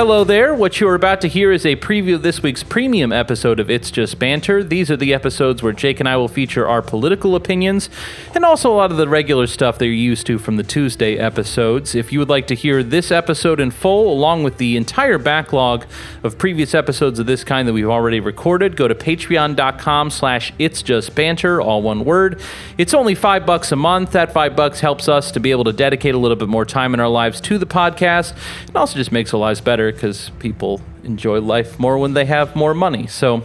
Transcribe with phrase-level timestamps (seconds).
[0.00, 0.54] Hello there.
[0.54, 3.90] What you're about to hear is a preview of this week's premium episode of It's
[3.90, 4.64] Just Banter.
[4.64, 7.90] These are the episodes where Jake and I will feature our political opinions
[8.34, 11.18] and also a lot of the regular stuff that you're used to from the Tuesday
[11.18, 11.94] episodes.
[11.94, 15.84] If you would like to hear this episode in full, along with the entire backlog
[16.22, 20.80] of previous episodes of this kind that we've already recorded, go to patreon.com slash It's
[20.80, 22.40] Just Banter, all one word.
[22.78, 24.12] It's only five bucks a month.
[24.12, 26.94] That five bucks helps us to be able to dedicate a little bit more time
[26.94, 28.34] in our lives to the podcast
[28.66, 32.54] and also just makes our lives better because people enjoy life more when they have
[32.56, 33.06] more money.
[33.06, 33.44] So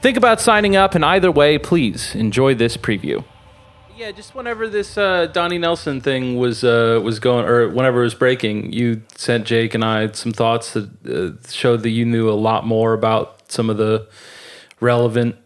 [0.00, 3.24] think about signing up, and either way, please enjoy this preview.
[3.96, 8.04] Yeah, just whenever this uh, Donnie Nelson thing was uh, was going, or whenever it
[8.04, 12.28] was breaking, you sent Jake and I some thoughts that uh, showed that you knew
[12.28, 14.06] a lot more about some of the
[14.80, 15.36] relevant,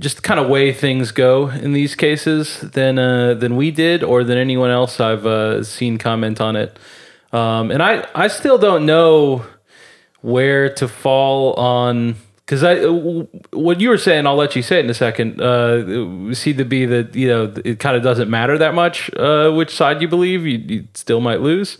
[0.00, 4.24] just kind of way things go in these cases than uh, than we did, or
[4.24, 6.76] than anyone else I've uh, seen comment on it.
[7.32, 9.44] Um, and I I still don't know
[10.22, 12.16] where to fall on
[12.50, 12.84] because I
[13.56, 15.40] what you were saying, I'll let you say it in a second.
[15.40, 19.52] Uh, seemed to be that you know it kind of doesn't matter that much uh,
[19.52, 20.44] which side you believe.
[20.44, 21.78] You, you still might lose.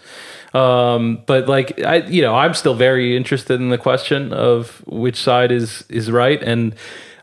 [0.55, 5.17] Um, but like I, you know, I'm still very interested in the question of which
[5.17, 6.77] side is is right, and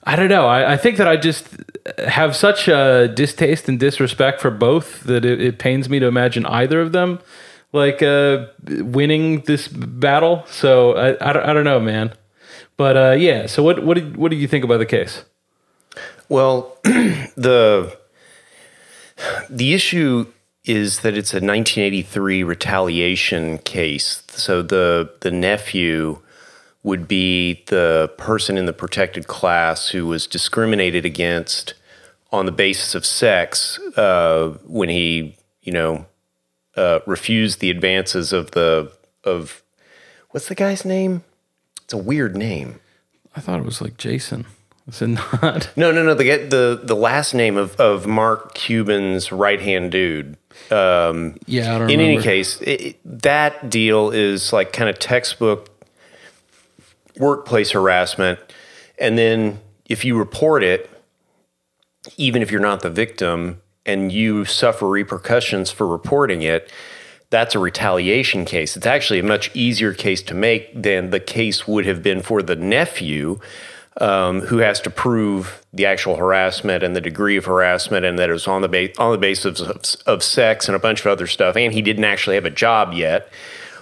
[0.04, 0.46] I don't know.
[0.48, 1.48] I, I think that I just
[2.06, 6.46] have such a distaste and disrespect for both that it, it pains me to imagine
[6.46, 7.20] either of them
[7.78, 10.44] like uh, winning this battle.
[10.48, 12.14] So I, I, don't, I don't know, man.
[12.76, 15.24] But uh, yeah, so what what did what do you think about the case?
[16.30, 17.98] Well, the
[19.50, 20.28] the issue
[20.64, 24.24] is that it's a 1983 retaliation case.
[24.30, 26.22] So the the nephew
[26.84, 31.74] would be the person in the protected class who was discriminated against
[32.32, 36.06] on the basis of sex uh, when he, you know,
[36.78, 38.92] uh, refused the advances of the
[39.24, 39.64] of
[40.30, 41.24] what's the guy's name?
[41.84, 42.80] It's a weird name.
[43.36, 44.46] I thought it was like Jason.
[44.88, 45.70] Is it not?
[45.76, 46.14] No, no, no.
[46.14, 50.38] The the the last name of of Mark Cuban's right hand dude.
[50.72, 51.90] Um, yeah, I don't.
[51.90, 52.20] In remember.
[52.20, 55.70] any case, it, that deal is like kind of textbook
[57.18, 58.40] workplace harassment,
[58.98, 60.90] and then if you report it,
[62.16, 66.72] even if you're not the victim, and you suffer repercussions for reporting it,
[67.30, 68.78] that's a retaliation case.
[68.78, 72.42] It's actually a much easier case to make than the case would have been for
[72.42, 73.40] the nephew,
[74.00, 78.30] um, who has to prove the actual harassment and the degree of harassment, and that
[78.30, 81.08] it was on the ba- on the basis of, of sex and a bunch of
[81.08, 83.30] other stuff, and he didn't actually have a job yet.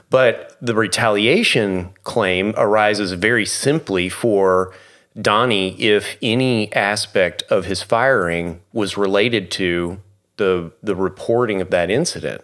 [0.10, 4.74] But the retaliation claim arises very simply for
[5.20, 10.02] Donnie if any aspect of his firing was related to
[10.38, 12.42] the the reporting of that incident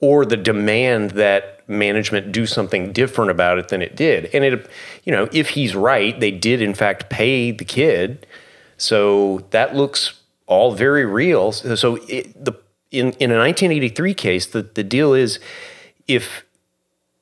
[0.00, 4.26] or the demand that management do something different about it than it did.
[4.32, 4.70] And it
[5.04, 8.26] you know, if he's right, they did in fact pay the kid.
[8.76, 11.50] So that looks all very real.
[11.52, 12.52] So it, the
[12.90, 15.40] in in a 1983 case, the the deal is
[16.06, 16.44] if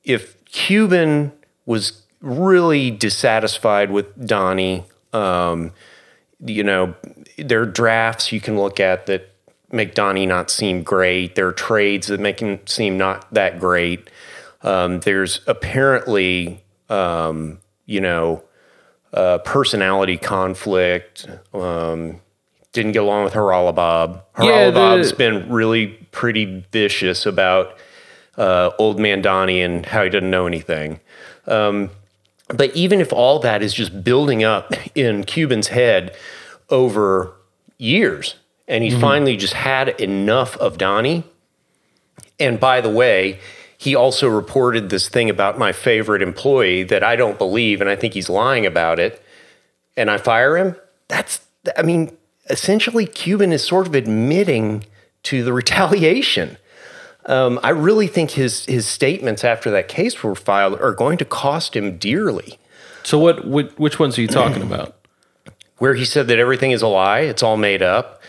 [0.03, 1.31] if Cuban
[1.65, 5.71] was really dissatisfied with Donnie, um,
[6.43, 6.95] you know,
[7.37, 9.31] there are drafts you can look at that
[9.71, 11.35] make Donnie not seem great.
[11.35, 14.09] There are trades that make him seem not that great.
[14.63, 18.43] Um, there's apparently, um, you know,
[19.13, 21.27] uh, personality conflict.
[21.53, 22.21] Um,
[22.73, 24.23] didn't get along with Haralabob.
[24.39, 27.77] Yeah, Haralabob's been really pretty vicious about
[28.35, 30.99] uh, old man Donnie and how he doesn't know anything.
[31.47, 31.91] Um,
[32.49, 36.15] but even if all that is just building up in Cuban's head
[36.69, 37.33] over
[37.77, 38.35] years,
[38.67, 39.01] and he's mm-hmm.
[39.01, 41.23] finally just had enough of Donnie.
[42.39, 43.39] And by the way,
[43.77, 47.95] he also reported this thing about my favorite employee that I don't believe, and I
[47.95, 49.21] think he's lying about it.
[49.97, 50.75] And I fire him.
[51.07, 51.41] That's,
[51.77, 52.15] I mean,
[52.49, 54.85] essentially, Cuban is sort of admitting
[55.23, 56.57] to the retaliation.
[57.27, 61.25] Um, I really think his his statements after that case were filed are going to
[61.25, 62.59] cost him dearly.
[63.05, 64.95] So what, which, which ones are you talking about?
[65.77, 68.21] Where he said that everything is a lie, it's all made up.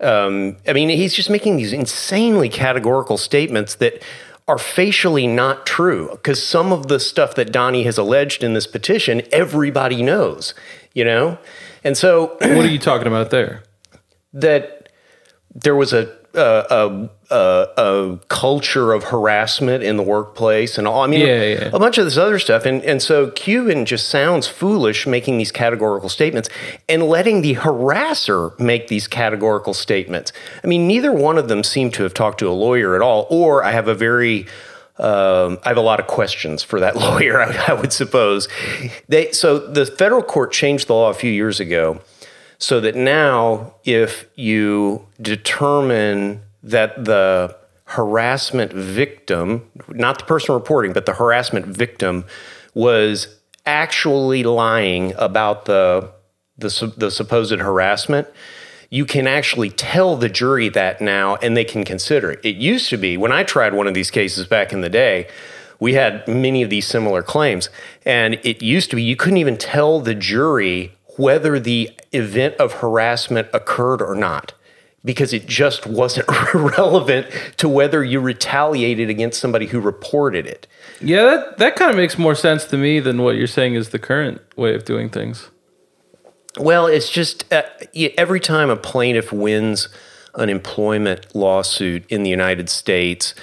[0.00, 4.02] Um, I mean, he's just making these insanely categorical statements that
[4.46, 8.66] are facially not true because some of the stuff that Donnie has alleged in this
[8.66, 10.54] petition, everybody knows,
[10.94, 11.38] you know?
[11.82, 13.62] And so what are you talking about there?
[14.32, 14.90] that
[15.54, 21.02] there was a, a, a, a, a culture of harassment in the workplace and all.
[21.02, 21.70] I mean, Yeah, yeah.
[21.72, 22.64] a bunch of this other stuff.
[22.66, 26.48] And, and so Cuban just sounds foolish making these categorical statements
[26.88, 30.32] and letting the harasser make these categorical statements.
[30.62, 33.26] I mean, neither one of them seem to have talked to a lawyer at all,
[33.30, 34.46] or I have a very
[35.00, 37.40] Um, I have a lot of questions for that lawyer.
[37.40, 38.48] I, I would suppose.
[39.08, 42.00] They so the federal court changed the law a few years ago,
[42.58, 51.06] so that now if you determine that the harassment victim, not the person reporting, but
[51.06, 52.24] the harassment victim,
[52.74, 56.12] was actually lying about the
[56.58, 58.26] the, the supposed harassment,
[58.90, 62.40] you can actually tell the jury that now and they can consider it.
[62.42, 65.28] It used to be when I tried one of these cases back in the day,
[65.78, 67.70] we had many of these similar claims.
[68.04, 72.74] And it used to be you couldn't even tell the jury whether the event of
[72.74, 74.54] harassment occurred or not
[75.04, 77.26] because it just wasn't relevant
[77.56, 80.66] to whether you retaliated against somebody who reported it.
[81.00, 83.90] Yeah, that, that kind of makes more sense to me than what you're saying is
[83.90, 85.50] the current way of doing things.
[86.58, 87.62] Well, it's just uh,
[88.16, 89.88] every time a plaintiff wins
[90.34, 93.34] an employment lawsuit in the United States,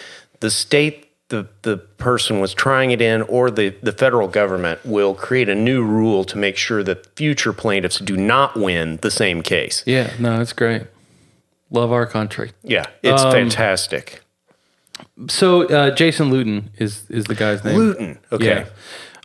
[0.42, 5.16] the state the, the person was trying it in or the, the federal government will
[5.16, 9.42] create a new rule to make sure that future plaintiffs do not win the same
[9.42, 9.84] case.
[9.86, 10.84] Yeah, no, it's great.
[11.72, 12.52] Love our country.
[12.64, 14.22] Yeah, it's fantastic.
[15.28, 17.78] So uh, Jason Lutin is is the guy's name.
[17.78, 18.18] Lutin.
[18.32, 18.66] Okay.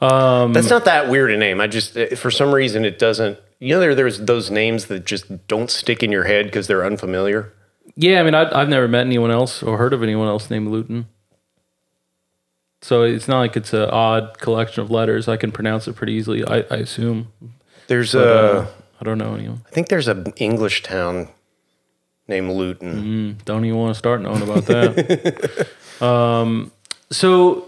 [0.01, 0.49] Yeah.
[0.53, 1.61] That's not that weird a name.
[1.61, 3.39] I just, uh, for some reason, it doesn't.
[3.59, 6.85] You know, there, there's those names that just don't stick in your head because they're
[6.85, 7.53] unfamiliar.
[7.95, 10.69] Yeah, I mean, I, I've never met anyone else or heard of anyone else named
[10.69, 11.05] Lutin.
[12.83, 15.29] So it's not like it's an odd collection of letters.
[15.29, 16.45] I can pronounce it pretty easily.
[16.47, 17.31] I, I assume.
[17.89, 18.59] There's But, a.
[18.61, 18.67] uh,
[19.01, 19.63] I don't know anyone.
[19.67, 21.29] I think there's an English town
[22.29, 23.39] named Luton.
[23.45, 25.69] Don't even want to start knowing about that.
[26.01, 26.71] um,
[27.11, 27.67] so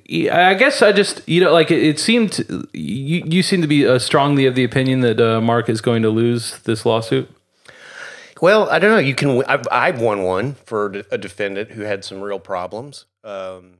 [0.00, 2.38] I guess I just you know like it, it seemed
[2.72, 6.02] you you seem to be uh, strongly of the opinion that uh, Mark is going
[6.02, 7.28] to lose this lawsuit.
[8.40, 8.98] Well, I don't know.
[8.98, 9.42] You can.
[9.46, 13.06] I've, I've won one for a defendant who had some real problems.
[13.24, 13.78] Um,